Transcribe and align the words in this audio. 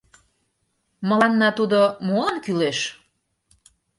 —Мыланна 1.07 1.49
тудо 1.57 1.79
молан 2.05 2.37
кӱлеш?... 2.45 2.79